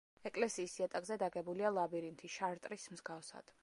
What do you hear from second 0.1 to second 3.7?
ეკლესიის იატაკზე დაგებულია ლაბირინთი, შარტრის მსგავსად.